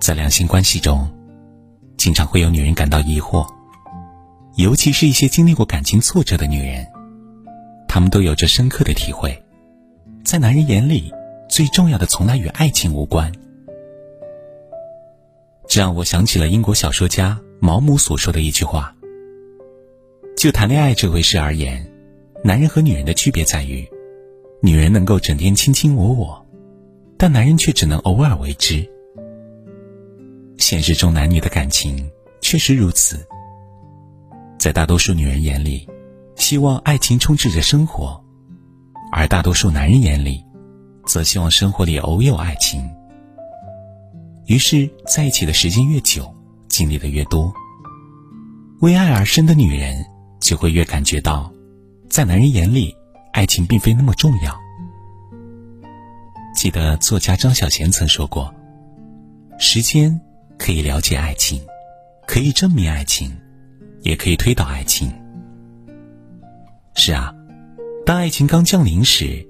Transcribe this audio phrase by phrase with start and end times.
[0.00, 1.06] 在两性关系中，
[1.98, 3.46] 经常会有女人感到疑惑，
[4.56, 6.86] 尤其是一些经历过感情挫折的女人，
[7.86, 9.40] 她们都有着深刻的体会，
[10.24, 11.12] 在男人眼里，
[11.50, 13.30] 最重要的从来与爱情无关。
[15.68, 18.96] 这让我想起了英国小说家毛姆所说的一句话
[20.34, 21.86] ：“就谈恋爱这回事而言，
[22.42, 23.86] 男人和女人的区别在于，
[24.62, 26.46] 女人能够整天卿卿我我，
[27.18, 28.90] 但男人却只能偶尔为之。”
[30.70, 32.08] 现实中男女的感情
[32.40, 33.26] 确实如此，
[34.56, 35.84] 在大多数女人眼里，
[36.36, 38.22] 希望爱情充斥着生活，
[39.10, 40.44] 而大多数男人眼里，
[41.04, 42.88] 则希望生活里偶有爱情。
[44.46, 46.32] 于是，在一起的时间越久，
[46.68, 47.52] 经历的越多，
[48.80, 50.06] 为爱而生的女人
[50.40, 51.52] 就会越感觉到，
[52.08, 52.94] 在男人眼里，
[53.32, 54.56] 爱情并非那么重要。
[56.54, 58.54] 记得作家张小娴曾说过
[59.58, 60.16] ：“时间。”
[60.60, 61.62] 可以了解爱情，
[62.26, 63.34] 可以证明爱情，
[64.02, 65.10] 也可以推倒爱情。
[66.94, 67.34] 是啊，
[68.04, 69.48] 当爱情刚降临时，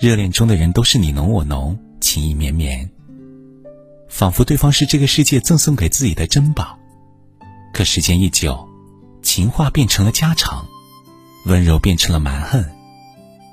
[0.00, 2.90] 热恋中的人都是你侬我侬，情意绵绵，
[4.08, 6.78] 仿佛对方是这个世界赠送给自己的珍宝。
[7.74, 8.66] 可时间一久，
[9.22, 10.66] 情话变成了家常，
[11.44, 12.64] 温柔变成了蛮横，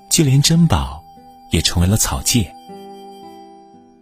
[0.09, 1.03] 就连珍宝
[1.51, 2.49] 也成为了草芥。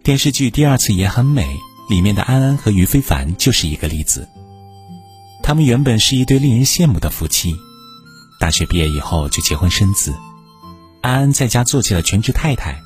[0.04, 1.42] 电视剧《第二次也很美》。
[1.90, 4.28] 里面的安安和于非凡就是一个例子。
[5.44, 7.56] 他们原本是一对令人羡慕的夫妻，
[8.40, 10.14] 大学毕业以后就结婚生子。
[11.02, 12.82] 安安在家做起了全职太太，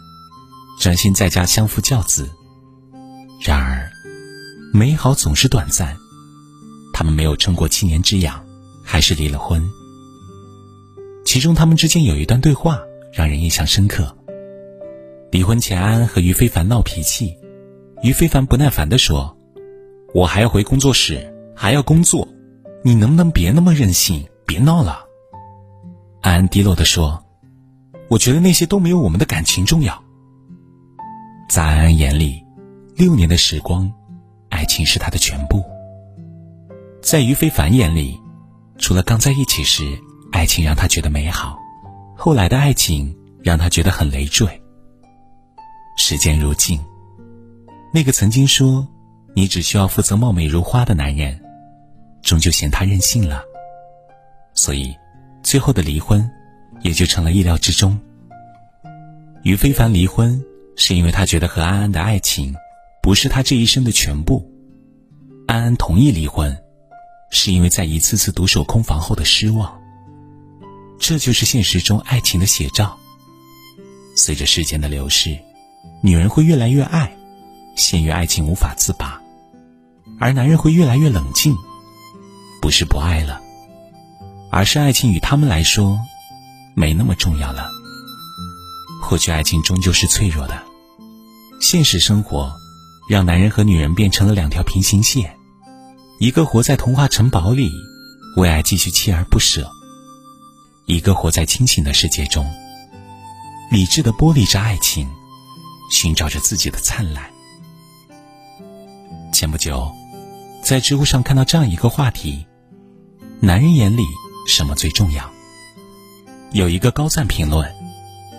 [0.80, 2.30] 专心在家相夫教子。
[3.42, 3.90] 然而，
[4.74, 5.98] 美好总是短暂，
[6.94, 8.46] 他们没有撑过七年之痒，
[8.84, 9.66] 还是离了婚。
[11.24, 12.80] 其中，他们之间有一段对话
[13.14, 14.14] 让人印象深刻。
[15.32, 17.34] 离婚前，安安和于非凡闹脾气。
[18.02, 19.38] 于非凡不耐烦地说
[20.16, 22.28] ：“我还要回工作室，还要工作，
[22.84, 25.04] 你能不能别那么任性，别闹了？”
[26.22, 27.22] 安安低落地说
[28.10, 30.02] ：“我觉得那些都没有我们的感情重要。”
[31.50, 32.42] 在安安眼里，
[32.96, 33.92] 六年的时光，
[34.50, 35.60] 爱情是他的全部；
[37.02, 38.18] 在于非凡眼里，
[38.78, 39.84] 除了刚在一起时，
[40.32, 41.58] 爱情让他觉得美好，
[42.16, 43.14] 后来的爱情
[43.44, 44.48] 让他觉得很累赘。
[45.98, 46.80] 时间如镜。
[47.92, 48.88] 那个曾经说
[49.36, 51.40] 你只需要负责貌美如花的男人，
[52.22, 53.44] 终究嫌他任性了，
[54.54, 54.96] 所以
[55.42, 56.30] 最后的离婚
[56.82, 58.00] 也就成了意料之中。
[59.44, 60.44] 于非凡离婚
[60.76, 62.54] 是因为他觉得和安安的爱情
[63.02, 64.52] 不是他这一生的全部，
[65.48, 66.56] 安安同意离婚
[67.32, 69.80] 是因为在一次次独守空房后的失望。
[71.00, 72.98] 这就是现实中爱情的写照。
[74.16, 75.40] 随着时间的流逝，
[76.04, 77.16] 女人会越来越爱。
[77.80, 79.20] 陷于爱情无法自拔，
[80.20, 81.56] 而男人会越来越冷静，
[82.62, 83.42] 不是不爱了，
[84.52, 85.98] 而是爱情与他们来说
[86.76, 87.70] 没那么重要了。
[89.02, 90.62] 或许爱情终究是脆弱的，
[91.62, 92.54] 现实生活
[93.10, 95.36] 让男人和女人变成了两条平行线，
[96.20, 97.72] 一个活在童话城堡里，
[98.36, 99.64] 为爱继续锲而不舍；
[100.86, 102.46] 一个活在清醒的世界中，
[103.72, 105.10] 理智的剥离着爱情，
[105.92, 107.24] 寻找着自己的灿烂。
[109.40, 109.90] 前不久，
[110.62, 112.46] 在知乎上看到这样一个话题：
[113.40, 114.04] 男人眼里
[114.50, 115.32] 什么最重要？
[116.52, 117.74] 有一个高赞评论，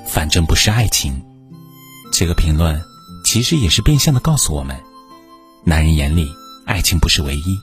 [0.07, 1.25] 反正不是爱情。
[2.13, 2.79] 这个评论
[3.25, 4.79] 其实也是变相的告诉我们，
[5.65, 6.29] 男人眼里
[6.67, 7.59] 爱情不是唯一，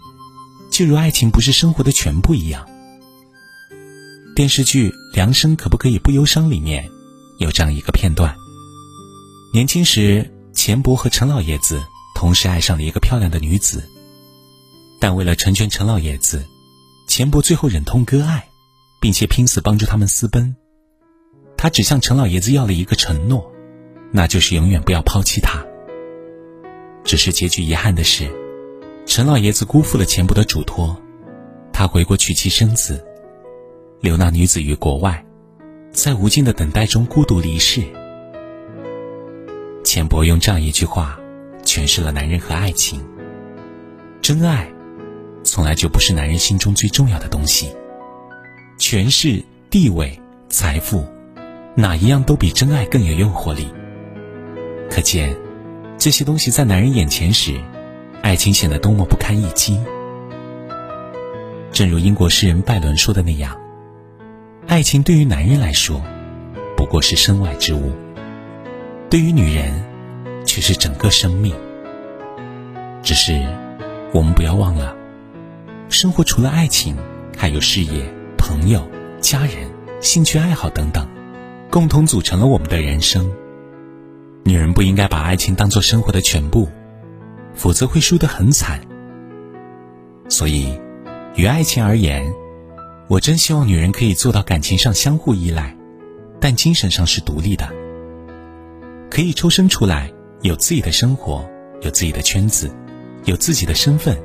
[0.72, 2.68] 就如爱情不是生活的全部一样。
[4.36, 6.90] 电视剧《良生可不可以不忧伤》里面
[7.38, 8.36] 有这样一个片段：
[9.54, 11.80] 年轻时，钱伯和陈老爷子。
[12.18, 13.88] 同时爱上了一个漂亮的女子，
[15.00, 16.44] 但为了成全陈老爷子，
[17.08, 18.48] 钱伯最后忍痛割爱，
[19.00, 20.56] 并且拼死帮助他们私奔。
[21.58, 23.52] 他只向陈老爷子要了一个承诺，
[24.12, 25.64] 那就是永远不要抛弃他。
[27.04, 28.28] 只是结局遗憾的是，
[29.06, 31.00] 陈老爷子辜负了钱伯的嘱托，
[31.72, 33.06] 他回国娶妻生子，
[34.02, 35.24] 留那女子于国外，
[35.92, 37.84] 在无尽的等待中孤独离世。
[39.84, 41.20] 钱伯用这样一句话。
[41.68, 43.06] 诠释了男人和爱情。
[44.22, 44.72] 真爱，
[45.44, 47.76] 从来就不是男人心中最重要的东西。
[48.80, 50.18] 权势、地位、
[50.50, 51.06] 财富，
[51.76, 53.68] 哪一样都比真爱更有诱惑力。
[54.90, 55.36] 可见，
[55.98, 57.60] 这些东西在男人眼前时，
[58.22, 59.78] 爱情显得多么不堪一击。
[61.74, 63.60] 正如英国诗人拜伦说的那样，
[64.68, 66.02] 爱情对于男人来说，
[66.76, 67.92] 不过是身外之物；
[69.10, 69.84] 对于女人，
[70.58, 71.54] 却是整个生命。
[73.04, 73.48] 只是，
[74.12, 74.96] 我们不要忘了，
[75.88, 76.98] 生活除了爱情，
[77.38, 78.82] 还有事业、朋友、
[79.22, 79.70] 家人、
[80.02, 81.08] 兴趣爱好等等，
[81.70, 83.32] 共同组成了我们的人生。
[84.46, 86.68] 女人不应该把爱情当做生活的全部，
[87.54, 88.82] 否则会输得很惨。
[90.28, 90.76] 所以，
[91.36, 92.34] 于爱情而言，
[93.08, 95.78] 我真希望女人可以做到感情上相互依赖，
[96.42, 97.70] 但精神上是独立的，
[99.12, 100.12] 可以抽身出来，
[100.42, 101.48] 有自己的生活，
[101.82, 102.72] 有自己的圈子，
[103.26, 104.18] 有自己的身份。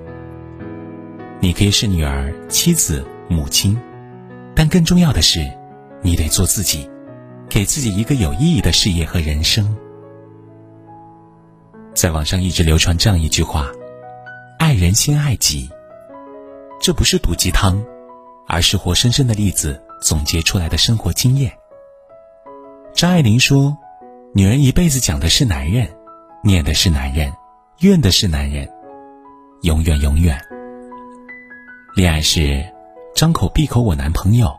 [1.41, 3.79] 你可以是女儿、妻子、母亲，
[4.55, 5.41] 但更重要的是，
[6.03, 6.89] 你得做自己，
[7.49, 9.77] 给自己一个有意义的事业和人生。
[11.95, 13.71] 在网上一直流传这样一句话
[14.59, 15.69] ：“爱人先爱己。”
[16.81, 17.83] 这不是毒鸡汤，
[18.47, 21.53] 而是活生生的例子总结出来的生活经验。
[22.95, 23.77] 张爱玲说
[24.35, 25.89] ：“女人一辈子讲的是男人，
[26.45, 27.33] 念的是男人，
[27.83, 28.69] 怨的是男人，
[29.63, 30.37] 永远永远。
[31.95, 32.61] 恋爱时
[33.15, 34.53] 张口闭口我男朋友，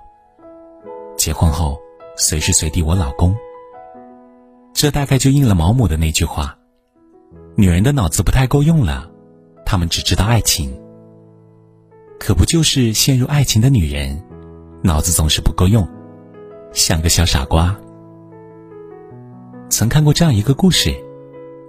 [1.17, 1.77] 结婚后
[2.15, 3.35] 随时随地我老公。
[4.71, 6.57] 这大概就应了毛姆的那句话：
[7.57, 9.11] 女人的脑子不太够用了，
[9.65, 10.73] 她们只知道爱情。”
[12.17, 14.23] 可不就是陷入爱情的女人，
[14.81, 15.85] 脑子总是不够用，
[16.71, 17.75] 像个小傻瓜。
[19.67, 20.95] 曾看过这样一个故事：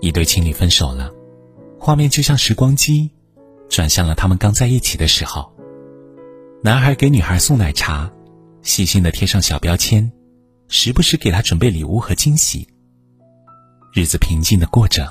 [0.05, 1.11] 一对情侣分手了，
[1.81, 3.11] 画面就像时光机，
[3.71, 5.51] 转向了他们刚在一起的时候。
[6.63, 8.13] 男孩给女孩送奶茶，
[8.61, 10.13] 细心的贴上小标签，
[10.69, 12.69] 时不时给她准备礼物和惊喜。
[13.95, 15.11] 日子平静的过着，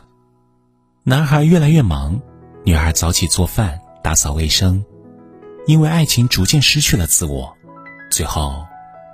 [1.03, 2.21] 男孩越来越忙，
[2.63, 4.85] 女孩早起做饭、打扫卫生。
[5.65, 7.51] 因为爱情逐渐失去了自我，
[8.11, 8.63] 最后，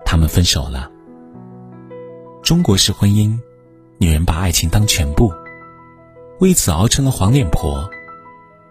[0.05, 0.91] 他们分手了。
[2.43, 3.39] 中国式婚姻，
[3.97, 5.31] 女人把爱情当全部，
[6.39, 7.89] 为此熬成了黄脸婆，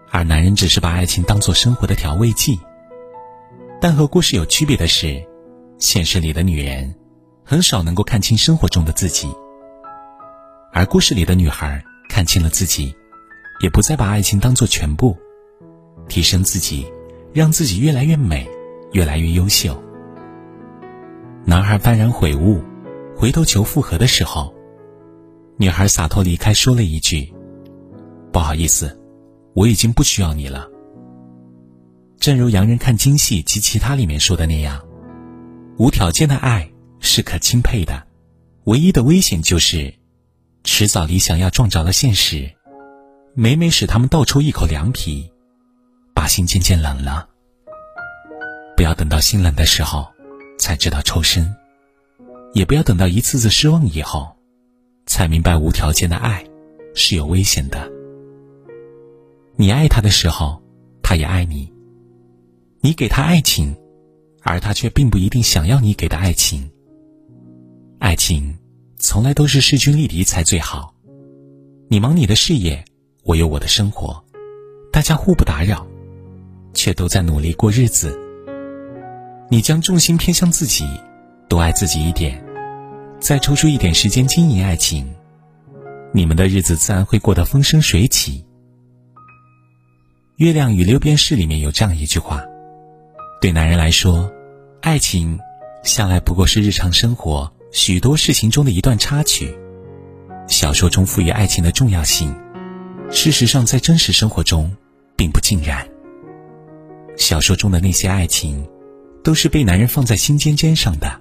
[0.09, 2.59] 而男人只是把爱情当做生活的调味剂。
[3.79, 5.23] 但和故事有区别的是，
[5.77, 6.95] 现实里的女人，
[7.45, 9.31] 很少能够看清生活中的自己，
[10.73, 12.91] 而故事里的女孩看清了自己，
[13.61, 15.15] 也不再把爱情当做全部，
[16.07, 16.91] 提升自己。
[17.31, 18.49] 让自己越来越美，
[18.91, 19.79] 越来越优秀。
[21.45, 22.59] 男孩幡然悔悟，
[23.15, 24.51] 回头求复合的时候，
[25.55, 27.31] 女孩洒脱离开，说了一句
[28.31, 28.99] ：“不好意思，
[29.53, 30.67] 我已经不需要你了。”
[32.19, 34.85] 正如《洋人看京戏》及其他里面说的那样，
[35.77, 38.05] 无条件的爱是可钦佩的，
[38.65, 39.93] 唯一的危险就是，
[40.63, 42.51] 迟早理想要撞着了现实，
[43.33, 45.31] 每每使他们倒抽一口凉皮。
[46.13, 47.29] 把心渐渐冷了，
[48.75, 50.05] 不要等到心冷的时候
[50.57, 51.55] 才知道抽身，
[52.53, 54.35] 也不要等到一次次失望以后，
[55.05, 56.43] 才明白无条件的爱
[56.93, 57.89] 是有危险的。
[59.61, 60.63] 你爱他的时候，
[61.03, 61.69] 他也爱你；
[62.79, 63.75] 你给他爱情，
[64.41, 66.71] 而他却并不一定想要你给的爱情。
[67.99, 68.57] 爱情
[68.99, 70.93] 从来都是势均力敌才最好，
[71.89, 72.85] 你忙你的事业，
[73.25, 74.23] 我有我的生活，
[74.93, 75.85] 大家互不打扰。
[76.73, 78.17] 却都在努力过日子。
[79.49, 80.87] 你将重心偏向自己，
[81.49, 82.41] 多爱自己一点，
[83.19, 85.13] 再抽出一点时间经营爱情，
[86.13, 88.39] 你们的日子自然会过得风生水起。
[90.39, 92.41] 《月亮与六便士》里面有这样一句话：
[93.41, 94.31] 对男人来说，
[94.79, 95.37] 爱情
[95.83, 99.53] 向来不过是日常生活许多事情中的一段插曲。
[100.47, 102.33] 小说中赋予爱情的重要性，
[103.11, 104.73] 事实上在真实生活中
[105.17, 105.85] 并不尽然。
[107.17, 108.65] 小说中的那些爱情，
[109.21, 111.19] 都是被男人放在心尖尖上的，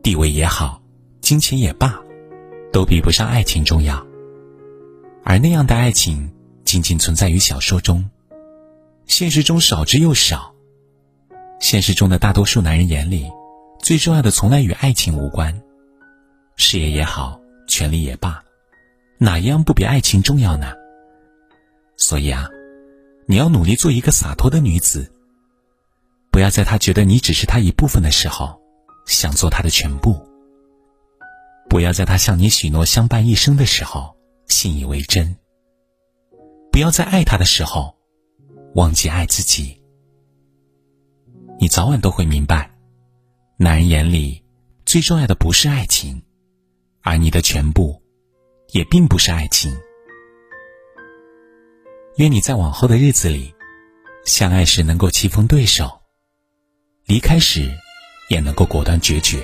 [0.00, 0.80] 地位也好，
[1.20, 1.98] 金钱也罢，
[2.72, 4.06] 都比不上爱情重要。
[5.24, 6.30] 而那样的爱情，
[6.64, 8.08] 仅仅存在于小说中，
[9.08, 10.54] 现实中少之又少。
[11.58, 13.28] 现实中的大多数男人眼里，
[13.80, 15.60] 最重要的从来与爱情无关，
[16.56, 18.40] 事业也好，权力也罢，
[19.18, 20.72] 哪一样不比爱情重要呢？
[21.96, 22.48] 所以啊。
[23.30, 25.12] 你要努力做一个洒脱的女子，
[26.30, 28.58] 不要在他觉得你只是他一部分的时候，
[29.04, 30.14] 想做他的全部；
[31.68, 35.36] 不要在他向你许诺相伴一生的时候，信以为真；
[36.72, 37.97] 不要在爱他的时候，
[38.74, 39.80] 忘记爱自己。
[41.58, 42.70] 你早晚都会明白，
[43.56, 44.44] 男人眼里
[44.84, 46.22] 最重要的不是爱情，
[47.02, 48.00] 而你的全部，
[48.72, 49.76] 也并不是爱情。
[52.16, 53.54] 愿你在往后的日子里，
[54.24, 56.00] 相爱时能够棋逢对手，
[57.06, 57.70] 离开时
[58.28, 59.42] 也能够果断决绝，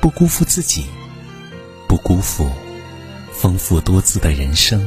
[0.00, 0.86] 不辜负自己，
[1.88, 2.48] 不辜负
[3.32, 4.84] 丰富多姿的人生。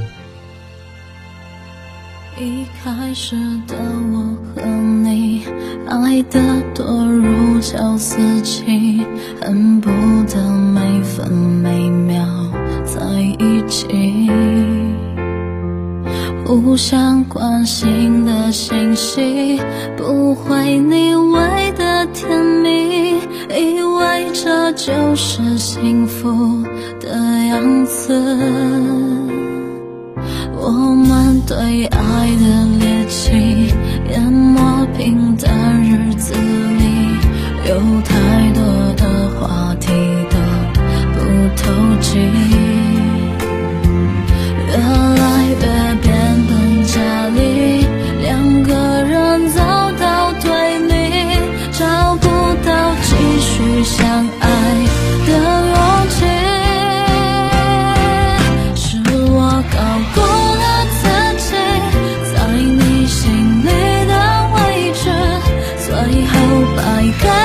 [2.39, 3.35] 一开始
[3.67, 3.75] 的
[4.11, 4.65] 我和
[5.03, 5.45] 你
[5.87, 6.39] 爱得
[6.73, 9.05] 多如胶似漆，
[9.39, 9.89] 恨不
[10.23, 12.25] 得每分每秒
[12.83, 14.29] 在一起。
[16.43, 19.59] 互相关心的信息，
[19.95, 26.63] 不会腻味的甜蜜，以为这就是幸福
[26.99, 27.09] 的
[27.45, 29.12] 样子。
[31.55, 31.99] 最爱
[32.37, 33.71] 的猎奇，
[34.09, 36.83] 淹没平淡日子里，
[37.69, 38.63] 有太多
[38.95, 39.91] 的话题
[40.31, 40.37] 都
[41.13, 41.19] 不
[41.55, 41.61] 投
[42.01, 42.52] 机。
[66.05, 66.83] 最后百
[67.17, 67.42] 口